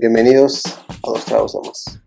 [0.00, 2.00] Bienvenidos a Dos Tragos Más.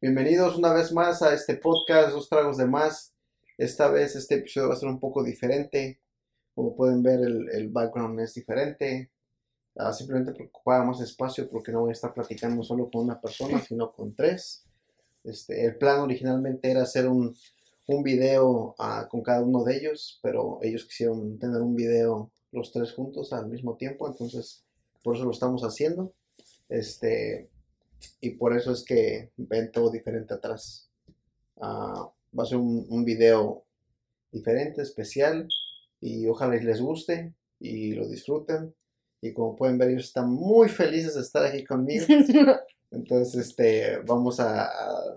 [0.00, 3.12] Bienvenidos una vez más a este podcast Dos Tragos de Más.
[3.58, 6.00] Esta vez este episodio va a ser un poco diferente.
[6.54, 9.12] Como pueden ver, el, el background es diferente.
[9.76, 13.60] Ah, simplemente ocupaba más espacio porque no voy a estar platicando solo con una persona,
[13.60, 14.64] sino con tres.
[15.24, 17.36] Este, el plan originalmente era hacer un,
[17.86, 22.72] un video ah, con cada uno de ellos, pero ellos quisieron tener un video los
[22.72, 24.64] tres juntos al mismo tiempo, entonces
[25.02, 26.12] por eso lo estamos haciendo.
[26.68, 27.48] Este,
[28.20, 30.88] y por eso es que ven todo diferente atrás.
[31.60, 33.64] Ah, va a ser un, un video
[34.30, 35.48] diferente, especial,
[36.00, 38.74] y ojalá les guste y lo disfruten.
[39.20, 42.06] Y como pueden ver, ellos están muy felices de estar aquí conmigo.
[42.92, 45.14] Entonces, este, vamos a, a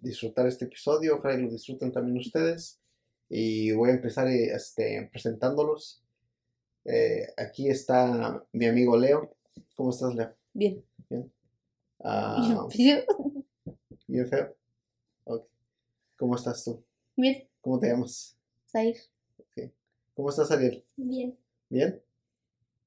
[0.00, 1.16] disfrutar este episodio.
[1.16, 2.80] Ojalá lo disfruten también ustedes.
[3.28, 6.02] Y voy a empezar eh, este, presentándolos.
[6.84, 9.36] Eh, aquí está mi amigo Leo.
[9.74, 10.34] ¿Cómo estás, Leo?
[10.54, 10.82] Bien.
[12.00, 13.04] Ah, Bien.
[14.06, 14.56] bien feo.
[15.24, 15.46] Ok.
[16.16, 16.82] ¿Cómo estás tú?
[17.16, 17.46] Bien.
[17.60, 18.36] ¿Cómo te llamas?
[18.66, 18.96] Sair.
[20.14, 20.84] ¿Cómo estás, Ariel?
[20.96, 22.02] Bien, ¿Bien?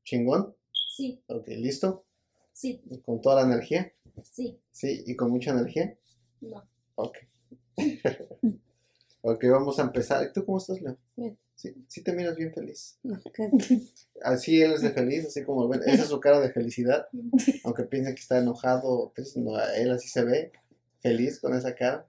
[0.03, 0.53] ¿Chingón?
[0.94, 2.03] sí, Ok, ¿listo?
[2.52, 3.94] sí, ¿Con toda la energía?
[4.23, 5.95] Sí, Sí, ¿y con mucha energía?
[6.42, 6.64] no.
[6.95, 7.17] Ok.
[9.22, 10.26] ok, vamos a empezar.
[10.28, 10.98] ¿Y tú cómo estás, Leo?
[11.16, 11.38] Bien.
[11.56, 12.98] Sí, sí te miras bien feliz.
[14.23, 17.08] Así él es de feliz, así como ven, esa es su cara de felicidad.
[17.64, 20.52] Aunque piensen que está enojado o triste, no, él así se ve,
[21.00, 22.08] feliz con esa cara,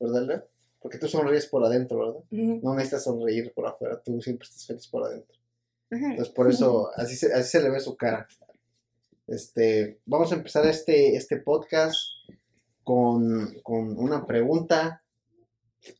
[0.00, 0.48] ¿verdad, Leo?
[0.80, 2.24] Porque tú sonríes por adentro, ¿verdad?
[2.62, 5.38] No necesitas sonreír por afuera, tú siempre estás feliz por adentro.
[5.90, 8.26] Entonces por eso así se, así se le ve su cara.
[9.26, 11.96] Este, vamos a empezar este, este podcast
[12.82, 15.02] con, con una pregunta.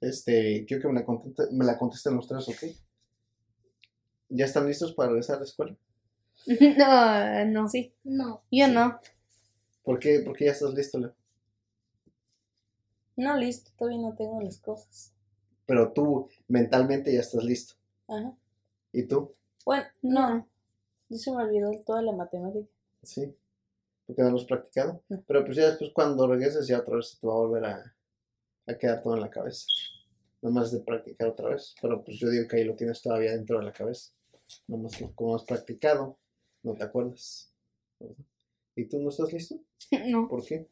[0.00, 2.64] Este, quiero que me la, conteste- me la contesten los tres, ¿ok?
[4.30, 5.76] ¿Ya están listos para regresar a la escuela?
[6.78, 7.94] No, no, sí.
[8.02, 8.98] No, Yo no.
[9.84, 11.14] ¿Por qué, por qué ya estás listo, Leo?
[13.16, 13.70] No, listo.
[13.78, 15.12] Todavía no tengo las cosas.
[15.66, 17.74] Pero tú mentalmente ya estás listo.
[18.08, 18.34] Ajá.
[18.92, 19.34] ¿Y tú?
[19.64, 20.48] Bueno, no.
[21.08, 22.66] Yo se me olvidó toda la matemática.
[23.04, 23.36] Sí.
[24.06, 25.02] ¿Por qué no lo has practicado?
[25.08, 25.22] No.
[25.26, 27.96] Pero pues ya después cuando regreses ya otra vez se te va a volver a,
[28.66, 29.66] a quedar todo en la cabeza.
[30.42, 31.74] Nomás de practicar otra vez.
[31.80, 34.12] Pero pues yo digo que ahí lo tienes todavía dentro de la cabeza.
[34.66, 36.18] Nomás que como has practicado,
[36.62, 37.52] no te acuerdas.
[38.76, 39.56] ¿Y tú no estás listo?
[40.06, 40.28] No.
[40.28, 40.66] ¿Por qué?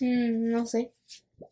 [0.00, 0.94] Mm, no sé.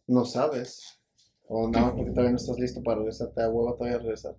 [0.07, 0.99] No sabes.
[1.47, 3.29] O nada más porque todavía no estás listo para regresar.
[3.33, 4.37] Te da hueva todavía regresar.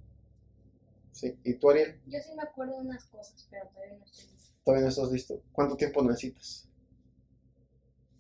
[1.12, 1.38] Sí.
[1.44, 2.02] ¿Y tú, Ariel?
[2.08, 4.33] yo sí me acuerdo de unas cosas, pero todavía no estoy.
[4.64, 5.42] Todavía no estás listo.
[5.52, 6.68] ¿Cuánto tiempo necesitas?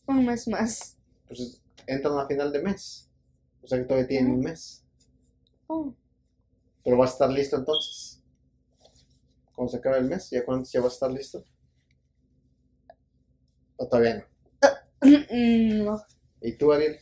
[0.08, 0.98] Un mes más.
[1.28, 3.10] Pues entran a final de mes.
[3.62, 4.84] O sea que todavía tienen un mes.
[5.68, 5.94] Oh,
[6.84, 8.22] Pero vas a estar listo entonces.
[9.56, 11.44] Cuando se acabe el mes, ¿ya cuándo ya vas a estar listo?
[13.78, 14.26] ¿O todavía no?
[15.06, 16.02] Mm, no.
[16.42, 16.98] ¿Y tú, Ariel?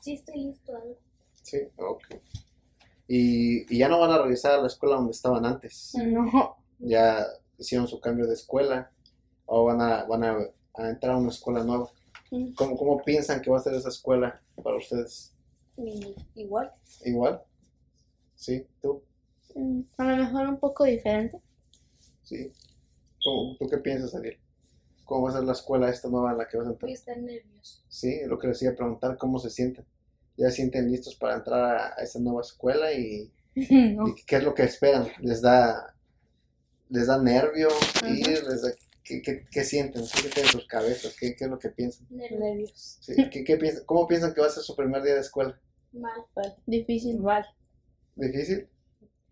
[0.00, 0.98] Sí estoy listo algo.
[1.42, 2.04] Sí, ok.
[3.08, 5.92] Y, y ya no van a regresar a la escuela donde estaban antes.
[5.94, 6.56] No.
[6.78, 7.26] Ya
[7.58, 8.90] hicieron su cambio de escuela.
[9.46, 10.36] O van a, van a,
[10.74, 11.88] a entrar a una escuela nueva.
[12.30, 15.32] Mm, ¿Cómo, ¿Cómo piensan que va a ser esa escuela para ustedes?
[15.76, 16.72] y- Igual.
[17.04, 17.42] ¿Igual?
[18.34, 18.66] ¿Sí?
[18.82, 19.02] ¿Tú?
[19.54, 21.40] Mm, A lo mejor un poco diferente.
[22.22, 22.50] ¿Sí?
[23.22, 24.38] ¿Cómo- ¿Tú qué piensas, Ariel?
[25.04, 26.86] ¿Cómo va a ser la escuela esta nueva en la que vas a entrar?
[26.88, 27.82] Voy a estar nervioso.
[27.88, 29.84] Sí, lo que les iba a preguntar, ¿cómo se sienten?
[30.36, 32.92] ¿Ya se sienten listos para entrar a, a esa nueva escuela?
[32.92, 33.30] ¿Y,
[33.70, 34.08] No.
[34.08, 35.06] y qué es lo que esperan?
[35.20, 35.94] ¿Les da,
[36.88, 37.68] les da nervio
[38.08, 38.26] ir?
[38.44, 38.74] ¿Les da-
[39.04, 40.02] qué, qué- qué sienten?
[40.02, 41.16] ¿Qué sienten en sus cabezas?
[41.18, 42.06] ¿Qué, qué es lo que piensan?
[42.10, 42.98] Nervios.
[43.00, 43.84] Sí, ¿qué, qué piensan?
[43.84, 45.58] ¿Cómo piensan que va a ser su primer día de escuela?
[45.92, 46.20] Mal.
[46.34, 46.54] Vale.
[46.66, 47.18] Difícil.
[47.20, 47.46] Vale.
[48.14, 48.68] ¿Difícil?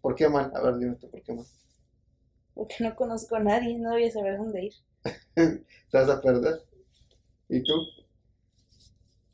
[0.01, 0.53] ¿Por qué mal?
[0.55, 1.47] A ver, dime tú, ¿por qué mal?
[2.55, 3.79] Porque no conozco a nadie.
[3.79, 4.75] No voy a saber dónde ir.
[5.35, 5.65] ¿Te
[5.99, 6.62] vas a perder?
[7.49, 7.73] ¿Y tú?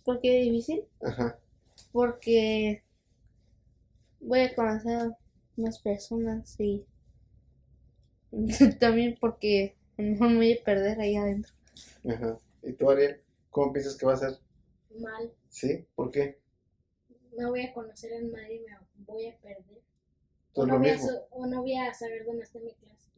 [0.04, 0.84] ¿Por qué difícil?
[1.02, 1.38] Ajá.
[1.92, 2.82] Porque
[4.20, 5.12] voy a conocer
[5.56, 6.84] más personas y
[8.80, 11.52] también porque a lo mejor me voy a perder ahí adentro.
[12.08, 12.38] Ajá.
[12.62, 13.20] ¿Y tú, Ariel?
[13.50, 14.38] ¿Cómo piensas que va a ser?
[14.98, 15.32] Mal.
[15.48, 15.86] ¿Sí?
[15.94, 16.38] ¿Por qué?
[17.36, 19.80] No voy a conocer a nadie, me voy a perder.
[20.52, 22.72] Todo O no, lo voy a, so- o no voy a saber dónde está mi
[22.74, 23.10] clase.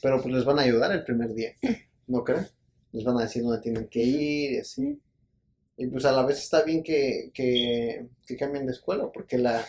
[0.00, 1.54] Pero pues les van a ayudar el primer día,
[2.06, 2.46] ¿no creen?
[2.92, 5.00] Les van a decir dónde tienen que ir y así.
[5.76, 9.64] Y pues a la vez está bien que, que, que cambien de escuela, porque la,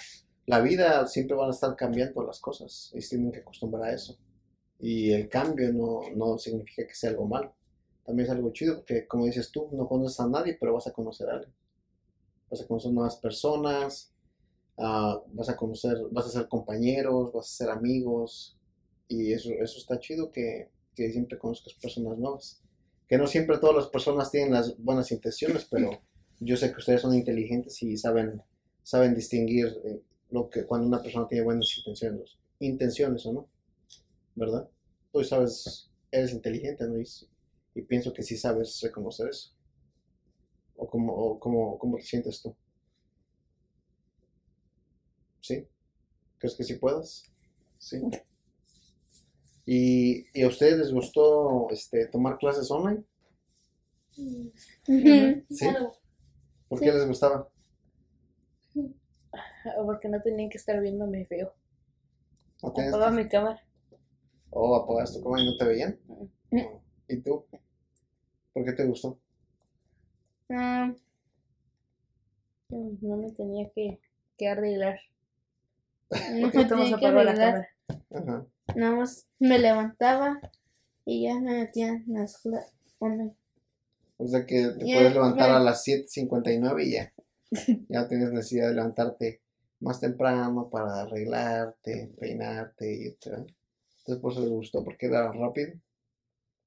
[0.49, 4.17] la vida siempre van a estar cambiando las cosas y tienen que acostumbrar a eso.
[4.79, 7.53] Y el cambio no, no significa que sea algo malo.
[8.03, 10.91] También es algo chido, porque como dices tú, no conoces a nadie, pero vas a
[10.91, 11.53] conocer a alguien.
[12.49, 14.11] vas a conocer nuevas personas,
[14.79, 18.57] ah, vas a conocer, vas a ser compañeros, vas a ser amigos,
[19.07, 22.59] y eso, eso está chido que, que siempre conozcas personas nuevas.
[23.07, 25.91] Que no siempre todas las personas tienen las buenas intenciones, pero
[26.39, 28.41] yo sé que ustedes son inteligentes y saben,
[28.81, 30.01] saben distinguir eh,
[30.31, 33.49] lo que cuando una persona tiene buenas intenciones, intenciones o no,
[34.35, 34.69] ¿verdad?
[35.11, 36.99] Tú sabes, eres inteligente, ¿no?
[36.99, 37.07] Y,
[37.75, 39.51] y pienso que sí sabes reconocer eso.
[40.75, 42.55] ¿O cómo, o cómo, cómo te sientes tú?
[45.41, 45.67] ¿Sí?
[46.37, 47.25] ¿Crees que sí puedas?
[47.77, 48.01] Sí.
[49.65, 53.03] ¿Y, y a ustedes les gustó este, tomar clases online?
[55.49, 55.65] ¿Sí?
[56.67, 57.49] ¿Por qué les gustaba?
[59.85, 61.53] Porque no tenía que estar viéndome feo.
[62.61, 63.61] ¿No Apagaba mi cámara.
[64.51, 65.99] Oh, apagaste tu cámara y no te veían.
[66.51, 66.59] Mm.
[67.07, 67.45] ¿Y tú?
[68.53, 69.19] ¿Por qué te gustó?
[70.49, 70.91] Ah,
[72.69, 73.99] no me tenía que,
[74.37, 74.99] que arreglar.
[76.31, 77.37] No me tenía que apagó la arreglar.
[77.37, 77.69] cámara.
[78.11, 78.45] Ajá.
[78.75, 80.39] Nada más me levantaba
[81.05, 82.73] y ya me metía en las clases.
[84.17, 87.13] O sea que te Ya, puedes levantar a las 7.59 y ya.
[87.89, 89.41] Ya tienes necesidad de levantarte
[89.79, 93.45] más temprano para arreglarte, peinarte y etc.
[93.99, 95.73] Entonces por eso les gustó, porque era rápido.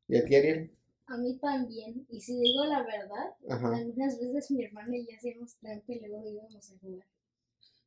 [0.08, 0.70] ¿Y a ti, Ariel?
[1.06, 2.06] A mí también.
[2.08, 3.76] Y si digo la verdad, Ajá.
[3.76, 7.06] algunas veces mi hermana y yo hacíamos trampa y luego íbamos a jugar.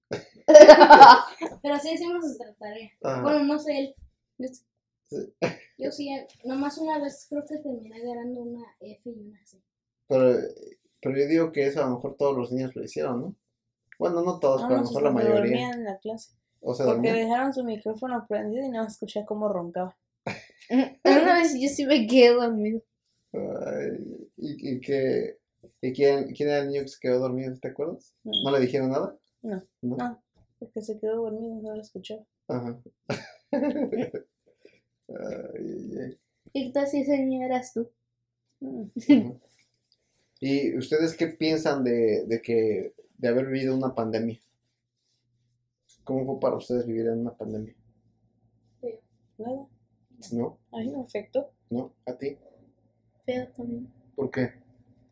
[1.62, 2.92] Pero sí hacíamos nuestra tarea.
[3.01, 3.21] Ajá.
[3.21, 3.95] Bueno, no sé él.
[4.38, 4.48] Yo,
[5.07, 5.18] Sí.
[5.78, 6.10] yo sí,
[6.44, 9.62] nomás una vez creo que terminé ganando una F y una C.
[10.07, 10.39] Pero,
[11.00, 13.36] pero yo digo que eso a lo mejor todos los niños lo hicieron, ¿no?
[14.00, 15.39] Bueno, no todos, No, pero a lo no, mejor la mayoría.
[15.42, 16.31] dormían en la clase.
[16.62, 17.27] O sea, Porque dormían.
[17.30, 19.95] dejaron su micrófono prendido y no escuché cómo roncaba.
[21.03, 22.81] Una vez yo sí me quedé dormido.
[23.33, 25.38] Ay, ¿Y, y, que,
[25.81, 27.53] y quién, quién era el niño que se quedó dormido?
[27.59, 28.13] ¿Te acuerdas?
[28.24, 29.18] ¿No le dijeron nada?
[29.42, 29.97] No, ¿No?
[29.97, 30.24] no,
[30.59, 32.24] porque se quedó dormido, no lo escuchaba.
[32.47, 32.80] Ajá.
[35.07, 36.18] Ay, ay, ay.
[36.53, 37.89] ¿Y si ese niño eras tú?
[38.59, 38.86] Mm.
[40.39, 44.39] ¿Y ustedes qué piensan de, de que de haber vivido una pandemia?
[46.03, 47.75] ¿Cómo fue para ustedes vivir en una pandemia?
[49.38, 49.67] Nada,
[50.31, 50.57] ¿No?
[50.71, 51.51] a mí me afectó.
[51.69, 51.94] ¿No?
[52.06, 52.38] ¿A ti?
[53.25, 53.91] Feo también.
[54.15, 54.53] ¿Por qué?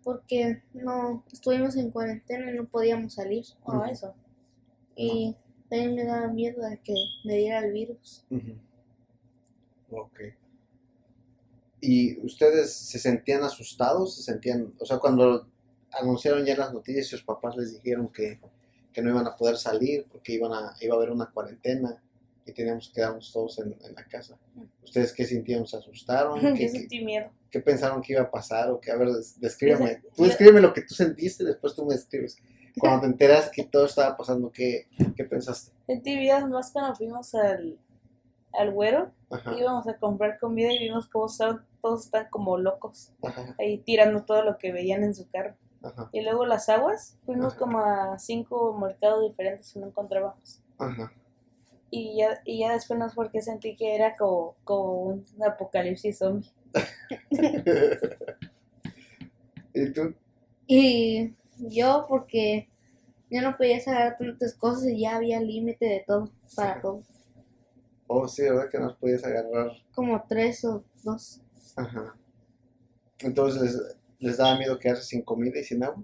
[0.04, 3.44] Porque no estuvimos en cuarentena y no podíamos salir.
[3.64, 3.86] Oh, Ujú.
[3.86, 4.14] eso.
[4.96, 5.36] Y
[5.70, 6.94] también me daba miedo de que
[7.26, 8.26] me diera el virus.
[8.30, 8.54] Ujú.
[9.92, 10.20] Ok.
[11.82, 14.16] ¿Y ustedes se sentían asustados?
[14.16, 15.50] ¿Se sentían, o sea, cuando
[16.00, 18.40] anunciaron ya las noticias, sus papás les dijeron que,
[18.92, 22.02] que no iban a poder salir porque iban a, iba a haber una cuarentena
[22.46, 24.38] y teníamos que quedarnos todos en, en la casa?
[24.84, 25.66] ¿Ustedes qué sintieron?
[25.66, 26.40] ¿Se asustaron?
[26.42, 27.30] ¿Qué, Yo qué- sentí miedo.
[27.50, 28.70] qué pensaron que iba a pasar?
[28.72, 30.02] O que, a ver, des- descríbeme.
[30.16, 32.38] Tú descríbeme lo que tú sentiste, después tú me describes.
[32.80, 35.72] Cuando te enteras que todo estaba pasando, ¿qué, qué pensaste?
[35.86, 37.78] Sentí miedo más cuando fuimos al,
[38.52, 39.12] al güero.
[39.30, 43.12] Ajá, Íbamos a comprar comida y vimos cómo estaban- todos están como locos.
[43.24, 45.56] ajá, Ahí tirando todo lo que veían en su carro.
[45.84, 47.60] Ajá, Y luego las aguas, fuimos Ajá.
[47.60, 50.62] como a cinco mercados diferentes y no encontrábamos.
[50.78, 51.12] ajá.
[51.96, 55.26] Y ya, y ya después no sé por qué sentí que era como, como un
[55.48, 56.50] apocalipsis zombie.
[59.74, 60.14] ¿Y tú?
[60.68, 62.70] Y yo porque
[63.30, 67.04] yo no podía sacar tantas cosas y ya había límite de todo para todo.
[68.08, 68.70] Oh, sí, ¿verdad?
[68.72, 69.72] Que nos podías agarrar.
[69.94, 71.42] Como tres o dos.
[71.76, 72.16] Ajá.
[73.20, 76.04] Entonces les, daba miedo quedarse sin comida y sin agua.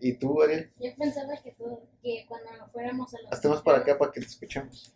[0.00, 0.70] ¿Y tú, Ariel?
[0.80, 1.54] Yo pensaba que,
[2.26, 4.94] cuando fuéramos a los más para acá mercados- para que te escuchemos.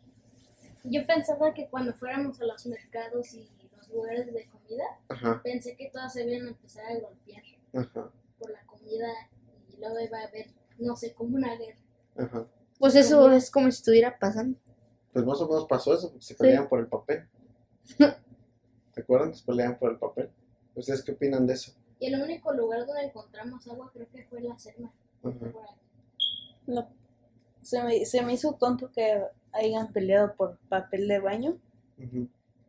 [0.85, 5.77] Yo pensaba que cuando fuéramos a los mercados y los lugares de comida, Ajá, pensé
[5.77, 7.43] que todas se iban a empezar a golpear
[7.75, 9.09] ajá, por la comida
[9.73, 10.47] y luego iba a haber,
[10.79, 11.79] no sé, como una guerra.
[12.17, 12.47] ajá.
[12.79, 14.59] Pues eso es como si estuviera pasando.
[15.13, 17.29] Pues más o menos pasó eso, porque se peleaban por el papel.
[17.99, 20.31] ¿Te acuerdan se peleaban por el papel?
[20.75, 21.73] ¿Ustedes qué opinan de eso?
[22.01, 24.91] Y el único lugar donde encontramos agua creo que fue la selva.
[26.67, 26.89] No,
[27.63, 29.23] se, me, se me hizo tonto que
[29.53, 31.57] hayan peleado por papel de baño.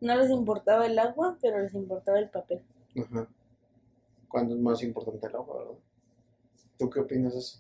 [0.02, 2.62] No les importaba el agua, pero les importaba el papel.
[2.98, 3.28] Ajá.
[4.28, 5.80] ¿Cuándo es más importante el agua, verdad?
[6.78, 7.60] ¿Tú qué opinas de eso?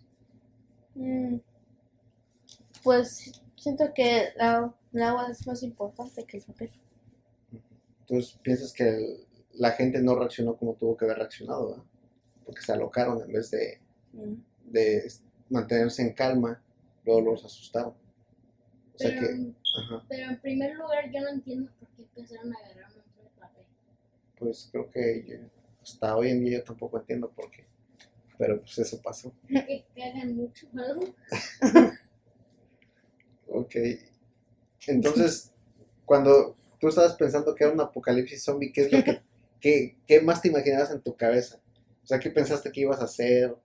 [0.96, 1.38] Mm,
[2.84, 6.72] Pues siento que la, el agua es más importante que el papel.
[8.02, 9.25] Entonces piensas que el-
[9.58, 11.84] la gente no reaccionó como tuvo que haber reaccionado, ¿verdad?
[12.46, 13.80] Porque se alocaron en vez de,
[14.14, 14.34] Mm.
[14.72, 15.12] de
[15.50, 16.62] mantenerse en calma,
[17.06, 17.94] luego los asustaron.
[18.94, 22.54] O sea Pero, que, ajá, pero en primer lugar yo no entiendo por qué empezaron
[22.54, 23.66] a agarrar un montón de papel.
[24.40, 25.38] pues creo que yo-
[25.82, 27.66] hasta hoy en día yo tampoco entiendo por qué.
[28.38, 29.32] pero pues eso pasó.
[29.48, 30.68] Que cagan mucho.
[33.48, 33.76] Ok.
[34.88, 35.52] Entonces,
[36.06, 39.22] cuando tú estabas pensando que era un apocalipsis zombie, ¿qué es lo que,
[39.66, 41.60] qué, qué más te imaginabas en tu cabeza?
[42.04, 43.56] O sea, ¿qué pensaste que ibas a hacer?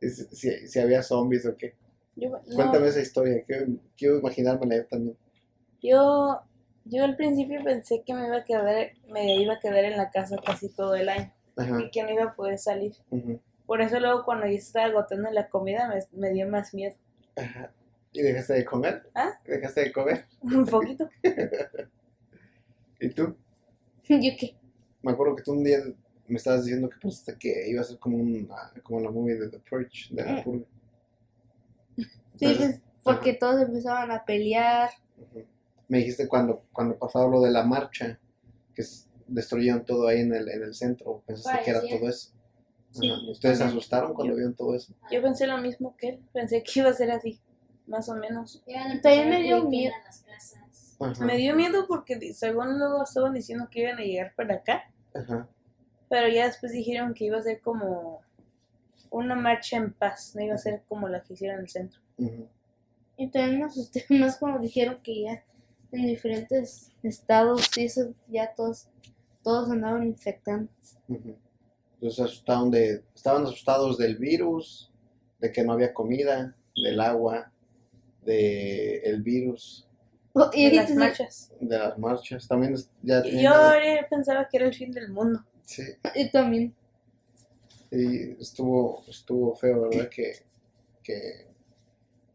[0.00, 1.76] Si, si había zombies o qué.
[2.16, 5.16] Yo, no, Cuéntame esa historia, quiero, quiero imaginármela yo también.
[5.80, 6.40] yo,
[6.84, 10.10] yo al principio pensé que me iba a quedar, me iba a quedar en la
[10.10, 11.80] casa casi todo el año Ajá.
[11.80, 12.92] y que no iba a poder salir.
[13.66, 16.96] Por eso luego cuando ya estaba agotando la comida me, me dio más miedo.
[17.36, 17.72] ajá.
[18.12, 19.02] ¿Y dejaste de comer?
[19.14, 19.40] ¿Ah?
[19.44, 20.24] ¿Dejaste de comer?
[20.42, 21.08] Un poquito.
[23.00, 23.36] ¿Y tú?
[24.08, 24.56] ¿Yo qué?
[25.04, 25.78] Me acuerdo que tú un día
[26.26, 29.48] me estabas diciendo que pensaste que iba a ser como, una, como la movie de
[29.50, 30.42] The Purge, de la Mm.
[30.44, 30.64] purga.
[32.36, 34.90] Sí, pues, porque todos empezaban a pelear.
[35.88, 38.18] Me dijiste cuando, cuando pasaba lo de la marcha,
[38.74, 38.82] que
[39.28, 42.30] destruyeron todo ahí en el, en el centro, pensaste que era todo eso.
[42.90, 44.94] Sí, ¿Ustedes se asustaron cuando Yo- vieron todo eso?
[45.10, 46.20] Yo pensé lo mismo que él.
[46.32, 47.40] Pensé que iba a ser así,
[47.86, 48.62] más o menos.
[49.02, 49.92] También me dio miedo.
[50.06, 51.20] las.
[51.20, 54.84] Me dio miedo porque según luego estaban diciendo que iban a llegar para acá,
[55.14, 55.48] Ajá.
[56.08, 58.20] pero ya después dijeron que iba a ser como
[59.10, 62.00] una marcha en paz, no iba a ser como la que hicieron en el centro.
[63.16, 65.44] Y también me asusté más cuando dijeron que ya
[65.92, 68.88] en diferentes estados, y eso ya todos,
[69.42, 70.68] todos andaban infectando.
[71.08, 74.90] Entonces se asustaron de, estaban asustados del virus,
[75.38, 77.52] de que no había comida, del agua,
[78.24, 79.86] de el virus,
[80.36, 81.52] Oh, y de las sí- de marchas.
[81.60, 82.48] las marchas.
[82.48, 85.44] También es- ya Y tenían- yo ahora pensaba que era el fin del mundo.
[85.64, 85.82] sí,
[86.14, 86.74] y también.
[87.90, 90.08] y estuvo, estuvo feo, ¿verdad?
[90.08, 90.32] Que,
[91.02, 91.46] que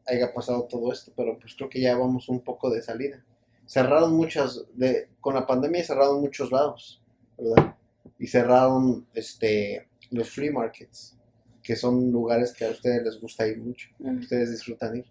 [0.08, 3.22] haya pasado todo esto, pero pues creo que ya vamos un poco de salida.
[3.66, 7.02] Cerraron muchas, de, con la pandemia cerraron muchos lados,
[7.38, 7.76] ¿verdad?
[8.18, 11.18] Y cerraron este, los flea markets,
[11.62, 14.20] que son lugares que a ustedes les gusta ir mucho, Mm.
[14.20, 15.06] ustedes disfrutan ir.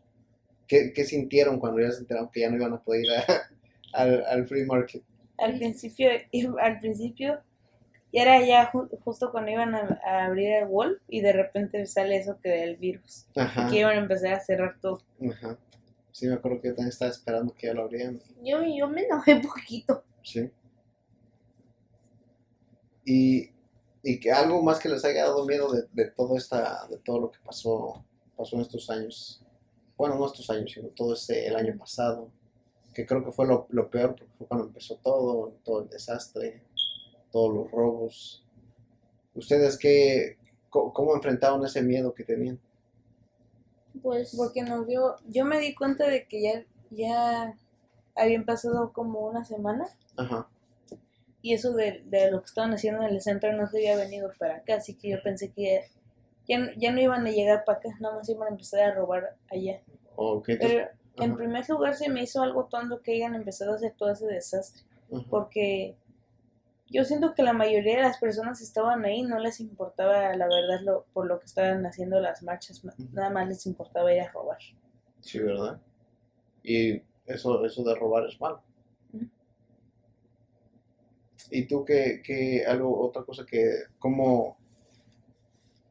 [0.68, 3.24] ¿Qué, qué sintieron cuando ya se enteraron que ya no iban a poder ir a-
[3.94, 5.02] al, al flea market?
[5.38, 6.10] Al principio,
[6.60, 7.40] al principio,
[8.12, 11.86] y era ya ju- justo cuando iban a, a abrir el wall y de repente
[11.86, 13.26] sale eso que del virus.
[13.36, 15.02] Ajá, Y que iban a empezar a cerrar todo.
[15.30, 15.58] ajá.
[16.12, 18.20] Sí, me acuerdo que yo también estaba esperando que ya lo abrieran.
[18.42, 20.04] Yo, yo me enojé poquito.
[20.22, 20.50] Sí.
[23.04, 23.50] Y,
[24.02, 27.20] y que algo más que les haya dado miedo de, de todo esta, de todo
[27.20, 28.04] lo que pasó,
[28.36, 29.42] pasó en estos años.
[29.98, 32.30] Bueno, no estos años, sino todo ese, el año pasado.
[32.94, 36.62] Que creo que fue lo, lo peor porque fue cuando empezó todo, todo el desastre,
[37.32, 38.44] todos los robos.
[39.34, 40.38] ¿Ustedes qué,
[40.70, 42.60] co- cómo enfrentaron ese miedo que tenían?
[44.02, 47.54] Pues, Porque nos dio, yo me di cuenta de que ya, ya
[48.16, 49.86] habían pasado como una semana
[50.16, 50.48] Ajá,
[51.42, 54.30] y eso de, de lo que estaban haciendo en el centro no se había venido
[54.38, 55.82] para acá, así que yo pensé que
[56.48, 59.36] ya, ya, no- iban a llegar para acá, nada más iban a empezar a robar
[59.50, 59.80] allá.
[60.58, 64.12] Pero en primer lugar se me hizo algo tonto que hayan empezado a hacer todo
[64.12, 65.96] ese desastre, ajá, porque
[66.90, 70.80] yo siento que la mayoría de las personas estaban ahí no les importaba la verdad
[70.82, 74.58] lo, por lo que estaban haciendo las marchas, nada más les importaba ir a robar.
[75.20, 75.80] sí, ¿verdad?
[76.64, 78.62] Y eso, eso de robar es malo.
[81.50, 84.57] ¿Y tú qué, qué algo, otra cosa que, cómo,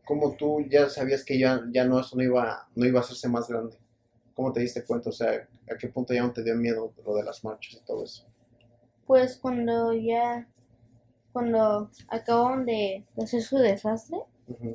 [0.08, 3.30] cómo tú ya sabías que ya, ya no, eso no iba, no iba a hacerse
[3.30, 3.78] más grande?
[4.36, 5.10] ¿Cómo te diste cuenta?
[5.10, 7.86] O sea, ¿a qué punto ya no te dio miedo lo de las marchas y
[7.86, 8.26] todo eso?
[9.08, 10.48] pues cuando ya,
[11.34, 14.74] cuando acabaron de, de hacer su desastre, Ujú,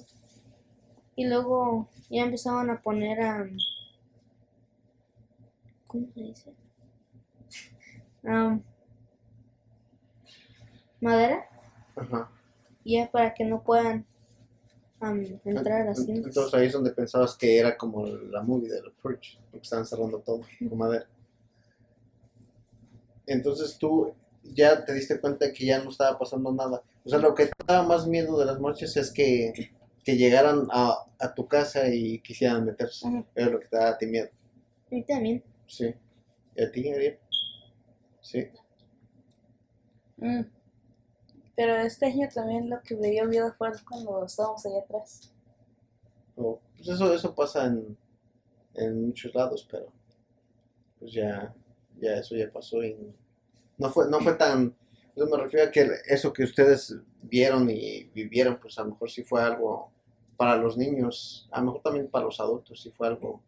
[1.16, 3.46] y luego ya empezaban a poner a...
[5.86, 6.52] ¿Cómo se dice?
[8.26, 8.62] Am,
[11.00, 11.46] madera,
[11.96, 12.28] Ajá.
[12.84, 14.06] ya para que no puedan
[15.44, 16.26] entrar a las Ent- tiendas.
[16.26, 19.86] Entonces ahí es donde pensabas que era como la movie de The Purge, porque estaban
[19.86, 21.06] cerrando todo con madera.
[23.26, 26.82] Entonces tú ya te diste cuenta que ya no estaba pasando nada.
[27.04, 29.70] O sea, lo que te daba más miedo de las marchas es que,
[30.04, 33.06] que llegaran a, a tu casa y quisieran meterse.
[33.34, 34.28] Era lo que te daba a ti miedo.
[34.90, 35.94] Y también, Sí.
[36.54, 37.18] ¿Y a ti, Ariel?
[38.20, 38.46] Sí.
[40.18, 40.42] Mm.
[41.56, 45.32] Pero este año también lo que me dio miedo fue cuando estábamos allá atrás.
[46.36, 47.96] O- pues eso, eso pasa en,
[48.74, 49.92] en muchos lados, pero
[50.98, 51.54] pues ya,
[52.00, 52.96] ya eso ya pasó y
[53.78, 54.74] no fue, no fue tan,
[55.16, 59.10] yo me refiero a que eso que ustedes vieron y vivieron, pues a lo mejor
[59.10, 59.92] sí fue algo
[60.36, 63.42] para los niños, a lo mejor también para los adultos sí fue algo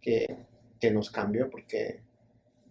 [0.00, 0.46] que,
[0.80, 2.02] que nos cambió porque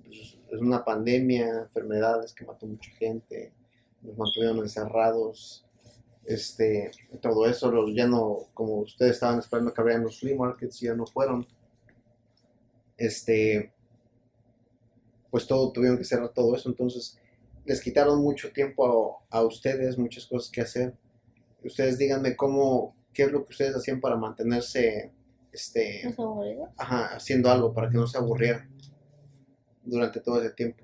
[0.06, 3.54] pues, es una pandemia, enfermedades que mató mucha gente,
[4.02, 5.66] nos mantuvieron encerrados
[6.26, 6.92] este,
[7.22, 10.94] todo eso, los, ya no, como ustedes estaban esperando que abrieran los flea markets, ya
[10.94, 11.48] no fueron.
[12.98, 13.74] Este,
[15.30, 17.18] pues todo, tuvieron que cerrar todo eso, entonces
[17.66, 20.96] les quitaron mucho tiempo a, a ustedes, muchas cosas que hacer.
[21.64, 25.12] Ustedes díganme cómo, qué es lo que ustedes hacían para mantenerse,
[25.52, 26.14] este,
[26.78, 28.70] ajá, haciendo algo para que no se aburrieran
[29.84, 30.84] durante todo ese tiempo.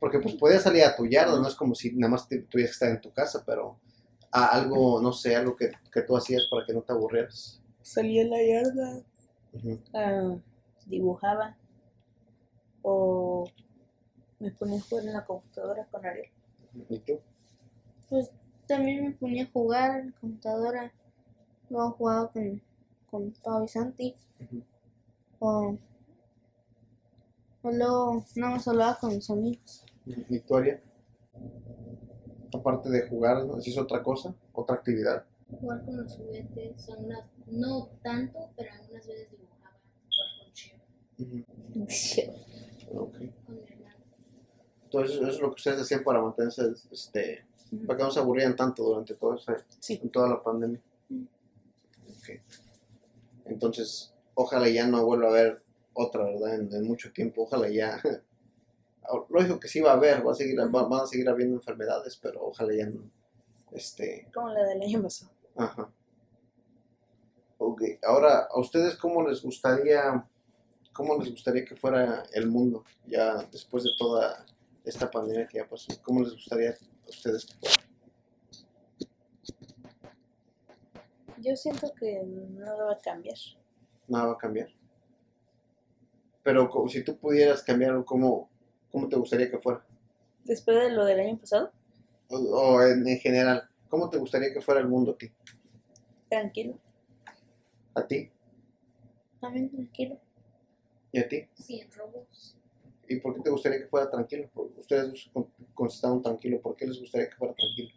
[0.00, 2.70] Porque pues podías salir a tu yarda, no es como si nada más te, tuvieras
[2.70, 3.78] que estar en tu casa, pero
[4.32, 7.60] a algo, no sé, algo que, que tú hacías para que no te aburrieras.
[7.82, 9.02] Salí a la yarda.
[9.92, 10.36] Ah,
[10.86, 11.56] dibujaba.
[12.82, 13.44] O
[14.38, 16.30] me ponía a jugar en la computadora con Ariel.
[16.88, 17.20] ¿Y tú?
[18.08, 18.30] Pues
[18.66, 20.92] también me ponía a jugar en la computadora.
[21.68, 22.62] Luego jugaba con,
[23.10, 24.14] con Pau y Santi.
[25.40, 25.76] O,
[27.62, 29.84] o luego nada más hablaba con mis amigos.
[30.04, 30.80] Victoria.
[32.52, 33.56] Aparte de jugar, ¿no?
[33.56, 34.34] ¿hacías otra cosa?
[34.52, 35.24] ¿Otra actividad?
[35.60, 39.76] Jugar con los juguetes, algunas, no tanto, pero algunas veces dibujaba,
[40.08, 40.76] jugar con Chio,
[41.18, 43.02] Ujú.
[43.02, 43.14] Ok.
[43.46, 43.96] con mi hermano.
[44.84, 47.44] Entonces, eso es lo que ustedes hacían para mantenerse, este,
[47.86, 50.00] para que no se aburrieran tanto durante todo ese, Sí.
[50.02, 50.80] en toda la pandemia.
[52.08, 52.40] Ok.
[53.46, 55.62] Entonces, ojalá ya no vuelva a haber
[55.94, 56.54] otra, ¿verdad?
[56.56, 58.00] En, en mucho tiempo, ojalá ya.
[59.28, 62.16] Lógico que sí va a haber, va a seguir, va- van a seguir habiendo enfermedades,
[62.16, 63.02] pero ojalá ya no.
[63.72, 65.30] Este, Como la del año pasado.
[65.56, 65.90] ajá.
[67.58, 70.26] Ok, ahora, ¿a ustedes cómo les gustaría,
[70.92, 74.44] cómo les gustaría que fuera el mundo ya después de toda
[74.84, 75.92] esta pandemia que ya pasó?
[76.02, 76.74] ¿Cómo les gustaría a
[77.08, 77.76] ustedes que fuera?
[81.38, 82.22] Yo siento que
[82.58, 83.36] lo va a cambiar.
[84.08, 84.68] Nada va a cambiar.
[86.42, 88.49] Pero si tú pudieras cambiarlo, ¿cómo,
[88.90, 89.84] cómo te gustaría que fuera?
[90.44, 91.72] Después de lo del año pasado,
[92.28, 95.30] O, o en, en general, ¿cómo te gustaría que fuera el mundo a ti?
[96.28, 96.78] tranquilo.
[97.94, 98.30] ¿A ti?
[99.40, 100.18] También tranquilo.
[101.12, 101.48] ¿Y a ti?
[101.54, 102.56] Sin robos.
[103.08, 104.48] ¿Y por qué te gustaría que fuera tranquilo?
[104.54, 106.60] Porque ustedes dos con- contestaron tranquilo.
[106.60, 107.90] ¿Por qué les gustaría que fuera tranquilo?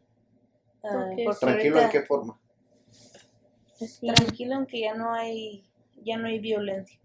[0.84, 0.90] Ah,
[1.24, 2.40] Porque ¿Tranquilo en qué forma?
[3.80, 5.64] Así, Tranquilo aunque ya no hay,
[6.04, 7.00] ya no hay violencia.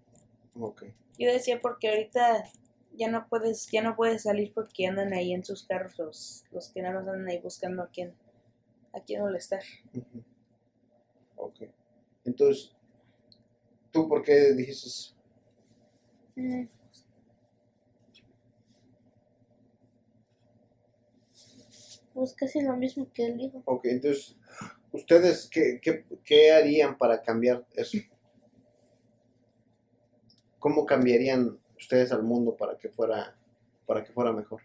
[0.59, 0.85] Ok.
[1.19, 2.45] Yo decía porque ahorita
[2.97, 6.69] ya no puedes, ya no puedes salir porque andan ahí en sus carros los, los
[6.71, 8.15] que nada más andan ahí buscando a quién,
[8.93, 9.63] a quién molestar.
[9.95, 10.25] Ujú.
[11.37, 11.63] Ok.
[12.25, 12.73] Entonces,
[13.91, 15.15] ¿tú por qué dijiste eso?
[16.37, 16.69] mm,
[22.15, 23.63] Pues casi lo mismo que él dijo.
[23.65, 24.37] Ok, entonces,
[24.93, 27.99] ¿ustedes qué, qué, qué harían para cambiar eso?
[30.59, 33.35] ¿Cómo cambiarían ustedes al mundo para que fuera,
[33.87, 34.61] para que fuera mejor?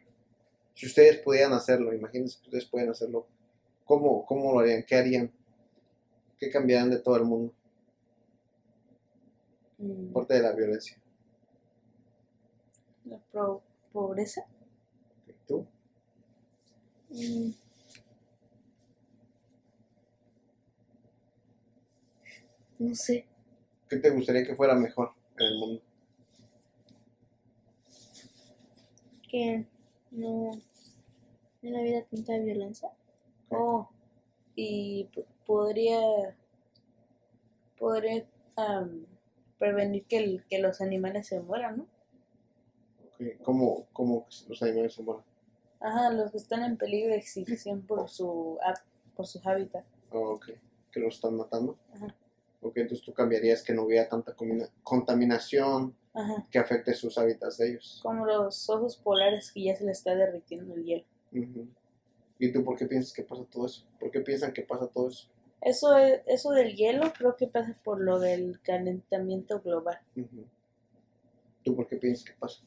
[0.74, 3.28] Si ustedes pudieran hacerlo, imagínense que ustedes pueden hacerlo,
[3.86, 4.84] ¿cómo, cómo lo harían?
[4.84, 5.32] ¿Qué harían?
[6.40, 7.54] ¿Qué cambiarían de todo el mundo?
[9.78, 10.98] Mm, Aparte de la violencia.
[13.06, 14.42] La pro- pobreza.
[15.28, 15.66] Ok, ¿Tú?
[17.12, 17.52] Mm.
[22.80, 23.26] No sé.
[23.90, 25.82] ¿Qué te gustaría que fuera mejor en el mundo?
[29.34, 29.66] Que
[30.12, 30.52] no
[31.64, 32.92] en la vida tanta violencia.
[33.50, 33.90] Oh,
[34.56, 35.10] y
[35.48, 36.00] podría,
[37.80, 38.28] podría
[39.58, 41.88] prevenir que, el- que los animales se mueran, ¿no?
[43.08, 45.24] Ok, ¿Cómo, cómo los animales se mueren?
[45.80, 48.60] Ajá, los que están en peligro de extinción por su
[49.16, 49.84] por su hábitat.
[50.12, 50.52] Oh, ok,
[50.92, 51.76] que los están matando.
[51.96, 52.16] Ajá.
[52.64, 54.36] Ok, entonces tú cambiarías que no hubiera tanta
[54.84, 58.00] contaminación Ajá, que afecte sus hábitats de ellos.
[58.02, 61.06] como los osos polares que ya se les está derritiendo el hielo.
[61.34, 61.68] Ujú.
[62.40, 63.86] ¿Y tú por qué piensas que pasa todo eso?
[64.00, 65.28] ¿Por qué piensan que pasa todo eso?
[65.62, 70.00] Eso, es- eso del hielo creo que pasa por lo del calentamiento global.
[70.16, 70.46] Ujú.
[71.64, 72.62] ¿Tú por qué piensas que pasa?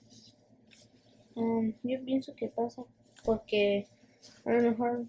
[1.35, 2.83] Um, yo pienso que pasa
[3.25, 3.87] porque
[4.45, 5.05] a lo mejor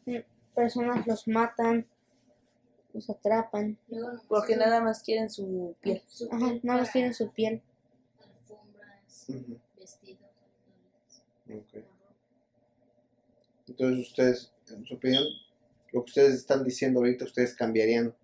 [0.54, 1.88] personas los matan,
[2.97, 3.77] los atrapan.
[4.27, 6.01] Porque nada más quieren su piel.
[6.07, 7.62] su Ajá, nada más tienen su piel.
[13.67, 15.23] Entonces ustedes, en su opinión,
[15.91, 18.15] lo que ustedes están diciendo ahorita, ustedes cambiarían.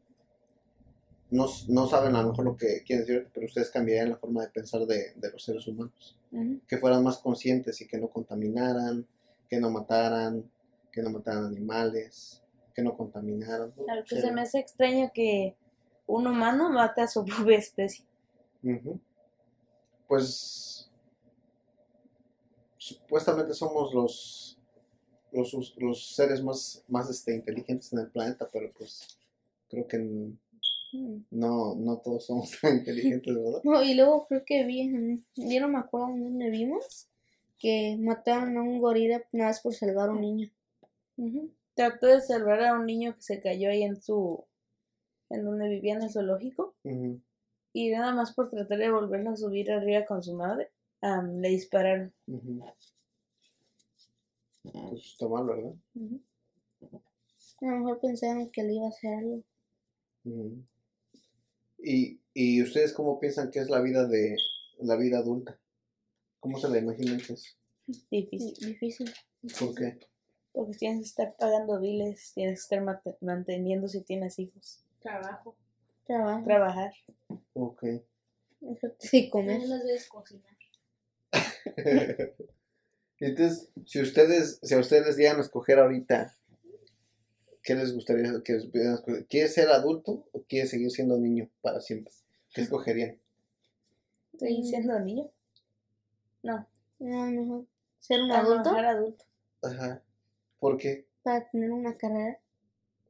[1.29, 4.41] No, no saben a lo mejor lo que quieren decir, pero ustedes cambiarían la forma
[4.41, 6.17] de pensar de, de los seres humanos.
[6.67, 9.05] Que fueran más conscientes y que no contaminaran,
[9.47, 10.49] que no mataran,
[10.91, 12.42] que no mataran animales,
[12.73, 13.73] que no contaminaran.
[13.77, 13.83] ¿no?
[13.85, 14.21] Claro que Sí.
[14.21, 15.55] se me hace extraño que
[16.07, 18.05] un humano mate a su propia especie.
[18.63, 18.99] Ujú.
[20.07, 20.89] Pues
[22.77, 24.49] supuestamente somos los
[25.31, 29.17] los, los- seres más, más este, inteligentes en el planeta, pero pues
[29.69, 29.97] creo que
[30.95, 31.23] Mm.
[31.31, 33.61] no, no todos somos tan inteligentes, ¿verdad?
[33.63, 37.07] No, y luego creo que vi, yo no me acuerdo dónde vimos,
[37.57, 40.51] que mataron a un gorila nada más por salvar a un niño.
[41.17, 41.49] Ujú.
[41.75, 44.45] Trató de salvar a un niño que se cayó ahí en su.
[45.29, 46.75] en donde vivía en el zoológico.
[47.73, 52.13] Y nada más por tratar de volverlo a subir arriba con su madre, le dispararon.
[54.63, 55.73] Pues está mal, ¿verdad?
[57.61, 59.43] A lo mejor pensaron que le iba a hacer algo.
[61.79, 64.35] ¿Y, ¿Y ustedes cómo piensan que es la vida de
[64.79, 65.59] la vida adulta?
[66.39, 67.57] ¿Cómo se la imaginan que es?
[68.09, 68.53] Difícil.
[68.67, 69.11] Difícil.
[69.59, 69.99] ¿Por qué?
[70.53, 75.55] Porque tienes que estar pagando biles, tienes que estar manteniendo si tienes hijos, Trabajo.
[76.05, 76.43] Trabajo.
[76.45, 76.93] trabajar.
[77.53, 77.83] Ok.
[78.99, 79.55] Sí, comer.
[79.61, 80.53] Algunas veces cocinar.
[83.19, 86.35] Entonces, si ustedes, si a ustedes les dieran a escoger ahorita,
[87.63, 89.25] ¿qué les gustaría que les pudieran escoger?
[89.27, 92.13] ¿Quieres ser adulto o quieres seguir siendo niño para siempre?
[92.53, 93.17] ¿Qué escogerían?
[94.33, 94.63] ¿Estoy Mm.
[94.63, 95.29] siendo niño?
[96.43, 96.67] No,
[96.99, 97.65] No, mejor
[97.99, 99.25] ser un a lo adulto adulto.
[99.61, 100.02] Ajá.
[100.63, 101.05] ¿Por qué?
[101.23, 102.39] para tener una carrera.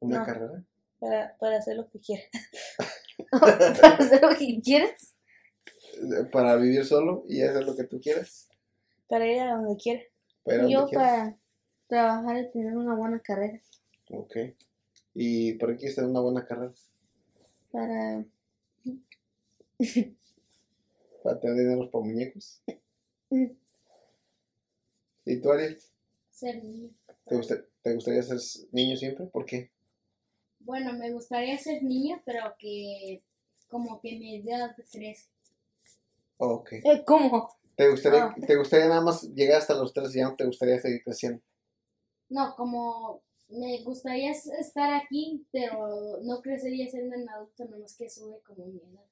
[0.00, 0.26] ¿Una No.
[0.26, 0.64] carrera?
[0.98, 2.24] Para, para hacer lo que quiera.
[3.30, 5.14] para hacer lo que quieras.
[6.32, 8.48] ¿Para vivir solo y hacer lo que tú quieras?
[9.08, 10.02] Para ir a donde quiera.
[10.42, 10.92] ¿Para Yo quieras?
[11.12, 11.38] para
[11.86, 13.60] trabajar y tener una buena carrera.
[14.10, 14.36] Ok.
[15.14, 16.72] ¿Y por qué quieres tener una buena carrera?
[17.70, 18.24] Para
[21.22, 22.60] ¿Para tener dinero para muñecos?
[25.24, 25.78] ¿Y tú, Ariel?
[26.30, 26.90] Ser niño.
[27.26, 28.38] ¿Te, gusta- ¿Te gustaría ser
[28.72, 29.26] niño siempre?
[29.26, 29.70] ¿Por qué?
[30.60, 33.22] Bueno, me gustaría ser niño, pero que
[33.68, 35.28] como que mi edad crece.
[36.38, 36.72] Ok.
[36.72, 37.54] Eh, ¿Cómo?
[37.76, 38.34] ¿Te gustaría, Ah.
[38.46, 41.42] ¿Te gustaría nada más llegar hasta los tres y ya no te gustaría seguir creciendo?
[42.28, 47.96] No, como me gustaría es- estar aquí, pero no crecería siendo un adulto, nada más
[47.96, 49.04] que sube como mi edad.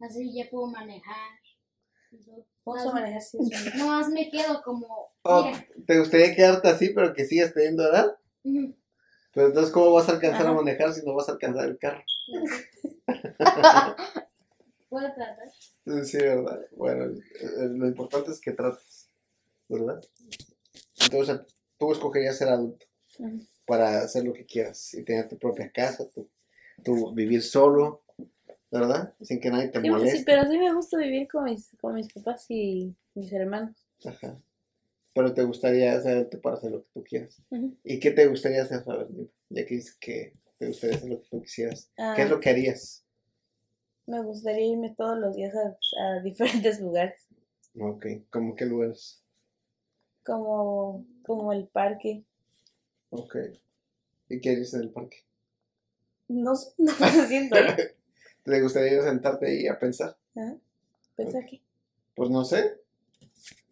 [0.00, 1.38] Así ya puedo manejar.
[2.78, 6.68] A manejar si es un- No más me quedo como, Oh, mira, ¿Te gustaría quedarte
[6.68, 8.16] así pero que sigas teniendo edad?
[8.44, 8.74] ujú,
[9.34, 12.02] Pero entonces, ¿cómo vas a alcanzar a manejar si no vas a alcanzar el carro?
[14.88, 15.50] puedo tratar.
[16.04, 16.60] Sí, ¿verdad?
[16.72, 19.08] Bueno, eh, lo importante es que trates,
[19.68, 20.00] ¿verdad?
[21.00, 21.40] Entonces,
[21.78, 22.86] tú escogerías ser adulto
[23.66, 26.28] para hacer lo que quieras y tener tu propia casa, tu,
[26.84, 28.02] tu vivir solo,
[28.70, 29.14] ¿verdad?
[29.20, 30.22] Sin que nadie te Sí, sí, moleste.
[30.24, 33.76] pero sí me gusta vivir con mis, con mis papás y mis hermanos.
[34.04, 34.36] Ajá.
[35.14, 37.42] Pero te gustaría adulto para hacer lo que tú quieras.
[37.84, 39.08] ¿Y qué te gustaría hacer, a ver,
[39.48, 41.90] ya que dices que te gustaría hacer lo que tú quisieras?
[41.96, 43.04] ¿Qué Ah, es lo que harías?
[44.06, 45.76] Me gustaría irme todos los días a,
[46.16, 47.26] a diferentes lugares,
[47.78, 49.22] Ok, ¿cómo qué lugares?
[50.24, 52.24] como, como el parque.
[53.10, 53.36] Ok.
[54.28, 55.18] ¿Y qué harías en el parque?
[56.28, 57.56] No, no me siento.
[58.42, 60.16] ¿Te gustaría a sentarte ahí a pensar?
[60.36, 60.56] Ajá.
[61.16, 61.60] Pensar que
[62.14, 62.76] Pues no sé.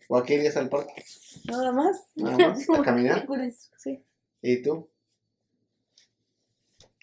[0.08, 1.04] ¿O a qué irías al parque?
[1.44, 2.06] nada más.
[2.14, 3.26] Nada más, a caminar.
[3.76, 4.02] Sí.
[4.42, 4.88] ¿Y tú?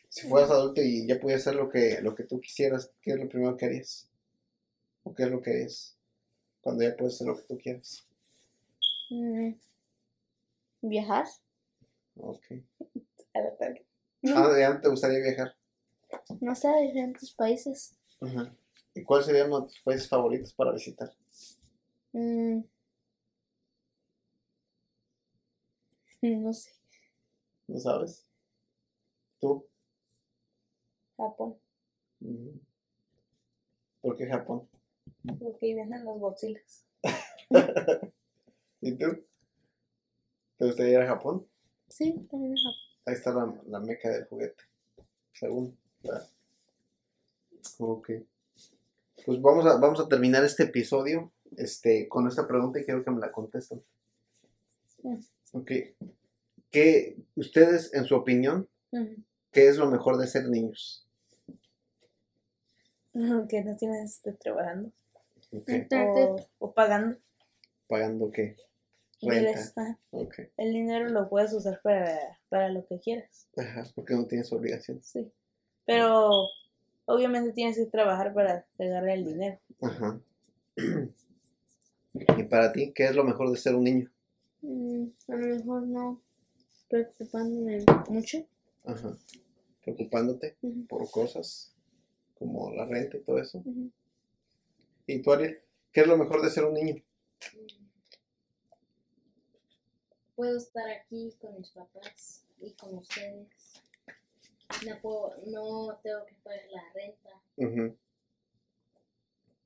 [0.10, 3.17] Si fueras adulto y ya pudieras hacer lo que, lo que tú quisieras, ¿qué es
[3.19, 4.08] lo primero que harías?
[5.04, 5.97] ¿O qué es lo que harías?
[6.62, 8.08] Cuando ya puedes hacer lo que tú quieras.
[9.10, 9.51] Mm,
[10.82, 11.25] Viajar.
[12.17, 12.43] Ok.
[13.34, 13.86] A la parque.
[14.28, 15.56] Ah, ¿ya no te gustaría viajar?
[16.41, 17.97] No sé, a diferentes países.
[18.93, 21.12] ¿Y cuáles serían tus países favoritos para visitar?
[22.13, 22.60] Mm,
[26.21, 26.71] No sé.
[27.67, 28.25] ¿No sabes?
[29.39, 29.65] ¿Tú?
[31.17, 31.58] Japón.
[34.01, 34.67] ¿Por qué Japón?
[35.39, 36.86] Porque vienen los Godzillas.
[38.82, 39.23] ¿Y tú?
[40.58, 41.47] ¿Te gustaría ir a Japón?
[41.89, 42.80] Sí, también en Japón.
[43.08, 44.63] Ahí está la, la meca del juguete.
[45.34, 45.78] Según.
[47.79, 48.11] Ok.
[49.25, 53.11] Pues vamos a, vamos a terminar este episodio este, con esta pregunta y quiero que
[53.11, 53.83] me la contesten.
[55.51, 55.71] Ok.
[56.71, 59.15] ¿Qué, ustedes, en su opinión, Ujú.
[59.51, 61.07] qué es lo mejor de ser niños?
[63.13, 64.91] Que no tienes que estar trabajando.
[65.51, 67.17] O, o pagando.
[67.87, 68.57] ¿Pagando qué?
[69.21, 69.51] Renta.
[69.51, 69.73] Miles.
[69.77, 69.99] Ajá.
[70.11, 70.35] Ok.
[70.57, 73.47] El dinero lo puedes usar para, para lo que quieras.
[73.55, 75.05] Ajá, porque no tienes obligaciones.
[75.05, 75.31] Sí.
[75.86, 76.48] Pero
[77.06, 79.60] obviamente tienes que trabajar para pegarle el dinero.
[79.82, 80.19] Ajá.
[82.38, 84.12] ¿Y para ti, qué es lo mejor de ser un niño?
[84.62, 86.21] mm, a lo mejor no
[86.89, 88.45] preocupándome mucho.
[88.86, 89.17] Ajá.
[89.84, 90.56] Preocupándote
[90.88, 91.74] por cosas
[92.38, 93.63] como la renta y todo eso.
[95.08, 95.60] ¿Y tú, Ariel?
[95.91, 96.95] ¿Qué es lo mejor de ser un niño?
[100.36, 103.48] puedo estar aquí con mis papás y con ustedes.
[104.83, 107.29] No, puedo, no tengo que pagar la renta.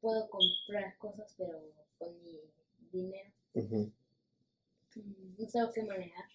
[0.02, 1.58] Puedo comprar cosas, pero
[1.98, 2.40] con mi
[2.92, 3.30] dinero.
[3.54, 3.92] ujú,
[4.96, 6.26] Mm, No tengo que manejar.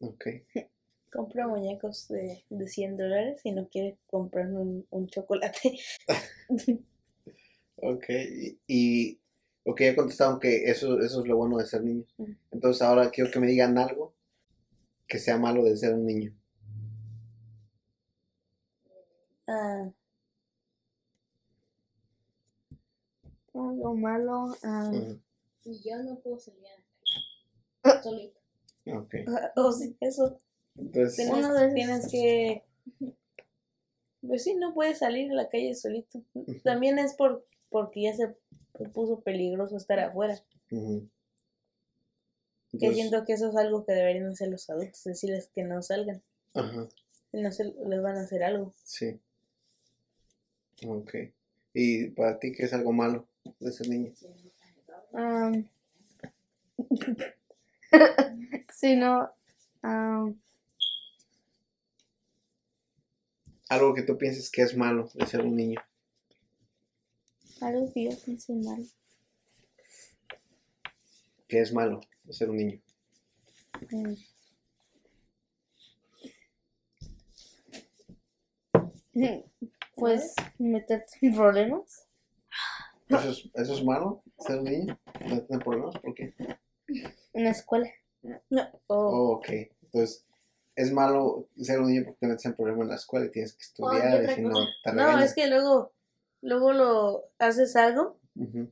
[0.00, 0.26] Ok.
[1.12, 5.78] Compra muñecos de, de 100 dólares y no quiere comprar un, un chocolate.
[7.76, 8.04] Ok.
[8.10, 9.20] Y, y-
[9.64, 12.14] ok, ya contestaron que eso, eso es lo bueno de ser niños.
[12.18, 12.34] Ujú.
[12.50, 14.14] Entonces ahora quiero que me digan algo
[15.08, 16.34] que sea malo de ser un niño.
[19.52, 19.90] Ah,
[23.54, 24.54] Algo malo.
[24.62, 24.92] ah,
[25.64, 28.02] Y yo no puedo salir a la calle.
[28.02, 28.40] Solito.
[28.86, 29.14] Ok.
[29.56, 30.40] oh, sí, eso.
[30.76, 32.64] Entonces, Tienes, tienes que...
[34.26, 36.22] Pues sí, no puedes salir a la calle solito.
[36.62, 38.36] También es por porque ya se
[38.92, 40.38] puso peligroso estar afuera.
[40.70, 41.08] ujú.
[42.72, 45.82] Que Entonces, siento que eso es algo que deberían hacer los adultos, decirles que no
[45.82, 46.22] salgan,
[46.54, 46.88] ajá,
[47.32, 48.74] no se les van a hacer algo.
[48.84, 49.20] sí.
[50.86, 51.14] Ok.
[51.74, 54.12] ¿Y para ti qué es algo malo de ser niño?
[55.12, 55.68] am,
[58.72, 59.30] sí, no.
[59.82, 60.40] am,
[63.68, 65.80] Algo que tú pienses que es malo de ser un niño.
[67.60, 68.84] algo que yo piense mal.
[71.46, 72.80] Que es malo de ser un niño.
[73.92, 74.14] Mm.
[79.94, 82.06] Pues meterte en problemas.
[83.08, 84.22] ¿Eso es, eso es malo?
[84.38, 84.98] ¿Ser un niño?
[85.26, 85.98] ¿No tener problemas?
[85.98, 86.34] ¿Por qué?
[87.32, 87.88] En la escuela.
[88.22, 89.48] No, o Oh, ok.
[89.82, 90.24] Entonces,
[90.76, 93.54] es malo ser un niño porque te metes en problemas en la escuela y tienes
[93.54, 95.92] que estudiar y y si no, te no, es que luego,
[96.42, 98.18] luego lo haces algo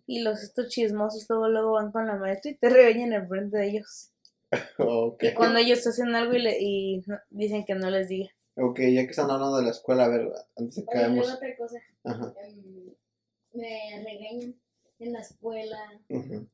[0.06, 3.58] y los estos chismosos luego luego van con la maestra y te regañan en frente
[3.58, 4.12] de ellos.
[4.78, 5.22] Ok.
[5.24, 8.30] Y cuando ellos hacen algo y, le, y no- dicen que no les diga.
[8.60, 11.56] Ok, ya que están hablando de la escuela, a ver, antes de que Oye, otra
[11.56, 11.78] cosa.
[12.04, 12.34] Ajá.
[12.42, 12.94] em,
[13.52, 14.60] me regañan
[14.98, 16.48] en la escuela, en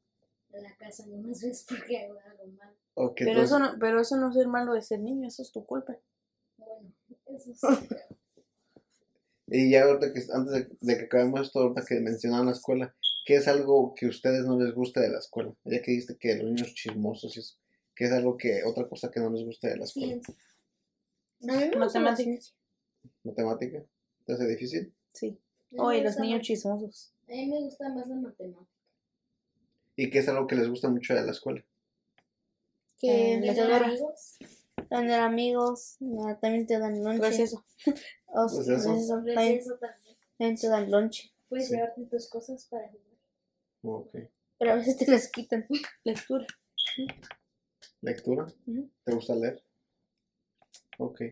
[0.51, 2.75] la casa, algunas veces porque hago algo mal.
[2.95, 5.51] Pero entonces- eso no, pero eso no es ser malo de ser niño, eso es
[5.51, 5.99] tu culpa.
[6.59, 6.93] Bueno,
[7.27, 7.67] eso sí.
[9.47, 12.95] Y ya ahorita que, antes de, de que acabemos esto, ahorita que mencionaron la escuela,
[13.27, 15.55] ¿qué es algo que a ustedes no les gusta de la escuela?
[15.65, 17.57] Ya que dijiste que los niños chismosos y eso,
[17.95, 20.13] ¿qué es algo que, otra cosa que no les gusta de la escuela?
[20.13, 20.35] Ciencia.
[20.35, 22.55] A mí me gusta la Matemáticas.
[23.23, 23.85] ¿Matemática?
[24.27, 24.93] ¿Te hace difícil?
[25.13, 25.39] Sí.
[25.77, 27.13] Oye, los niños más- chismosos.
[27.29, 28.71] A mí me gusta más la matemática.
[29.97, 31.65] ¿Y qué es algo que les gusta mucho de la escuela?
[32.99, 33.79] Que Eh, te la ¿Tener escuela.
[33.79, 34.39] dan amigos?
[34.89, 35.97] tener amigos,
[36.41, 37.19] también te dan lonche.
[37.21, 37.65] Pues eso.
[38.37, 38.95] O Pues sea, eso.
[38.97, 40.17] eso, Pues también, eso también.
[40.39, 41.33] también te dan lonche.
[41.49, 41.75] Puedes Sí.
[41.75, 43.05] llevarte tus cosas para jugar.
[43.83, 44.15] Ok.
[44.59, 45.67] Pero a veces te las quitan.
[46.05, 46.47] Lectura.
[48.01, 48.47] ¿Lectura?
[49.05, 49.63] ¿Te gusta leer?
[50.99, 51.23] Ok.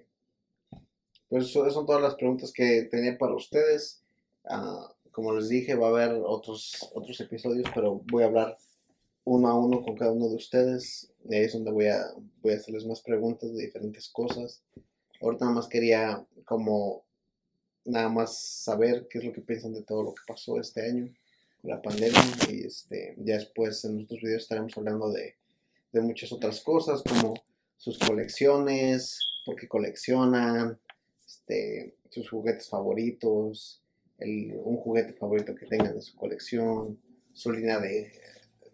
[1.28, 4.02] Pues eso- son todas las preguntas que tenía para ustedes.
[4.44, 8.56] Ah, como les dije, va a haber otros, otros episodios, pero voy a hablar
[9.24, 11.10] uno a uno con cada uno de ustedes.
[11.28, 12.02] Y ahí es donde voy a,
[12.42, 14.60] voy a hacerles más preguntas de diferentes cosas.
[15.20, 17.04] Ahorita nada más quería como
[17.84, 21.12] nada más saber qué es lo que piensan de todo lo que pasó este año,
[21.62, 22.20] la pandemia.
[22.50, 25.36] Y este, ya después en nuestros videos estaremos hablando de,
[25.92, 27.34] de muchas otras cosas como
[27.76, 30.78] sus colecciones, por qué coleccionan,
[31.26, 33.82] este, sus juguetes favoritos,
[34.18, 37.00] el- un juguete favorito que tengan en su colección,
[37.32, 38.12] su línea de,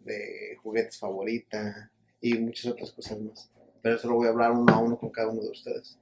[0.04, 3.50] de juguetes favorita y muchas otras cosas más.
[3.82, 5.98] Pero eso lo voy a hablar uno a uno con cada uno de ustedes.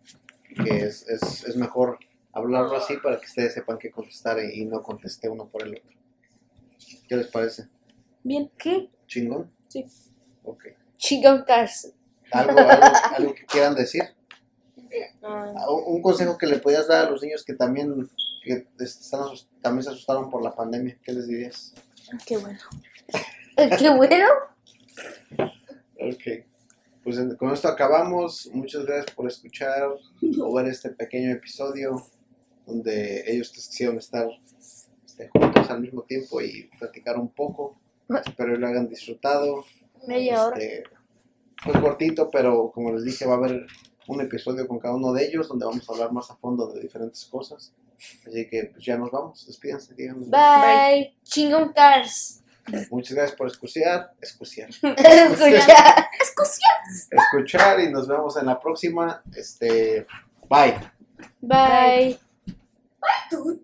[0.64, 1.98] Que es, es, es mejor
[2.32, 5.76] hablarlo así para que ustedes sepan qué contestar y, y no conteste uno por el
[5.76, 5.96] otro.
[7.08, 7.68] ¿Qué les parece?
[8.24, 8.50] Bien.
[8.56, 8.88] ¿Qué?
[9.06, 9.52] ¿Chingón?
[9.68, 9.84] Sí.
[10.44, 10.64] Ok.
[10.96, 11.92] Chingón Cars.
[12.32, 14.02] ¿Algo, algo, algo que quieran decir?
[15.22, 18.08] Ah, Ah, Un consejo que le podías dar a los niños que también,
[18.42, 19.22] que están
[19.62, 21.74] también se asustaron por la pandemia, ¿qué les dirías?
[22.26, 22.58] Qué bueno.
[23.78, 24.26] Qué bueno.
[26.00, 26.44] Ok.
[27.02, 28.50] Pues con esto acabamos.
[28.52, 29.88] Muchas gracias por escuchar
[30.40, 32.04] o ver este pequeño episodio
[32.66, 34.28] donde ellos quisieron estar
[35.04, 37.78] este, juntos al mismo tiempo y platicar un poco.
[38.26, 39.64] Espero lo hayan disfrutado.
[40.06, 40.58] Media hora.
[40.58, 40.84] Este,
[41.62, 43.66] fue cortito, pero como les dije, va a haber
[44.08, 46.80] un episodio con cada uno de ellos donde vamos a hablar más a fondo de
[46.80, 47.72] diferentes cosas.
[48.26, 49.46] Así que pues ya nos vamos.
[49.46, 50.28] Despídanse, díganos.
[50.30, 51.16] Bye.
[51.24, 52.42] Chingón Cars.
[52.90, 56.08] Muchas gracias por escuchar, escuchar, Escucha.
[57.10, 59.22] escuchar y nos vemos en la próxima.
[59.34, 60.06] Este,
[60.48, 60.74] bye.
[61.40, 62.18] Bye.
[63.30, 63.62] Tú,